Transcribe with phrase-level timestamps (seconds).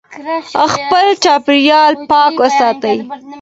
[0.73, 2.97] خپل چاپېريال پاک وساتئ.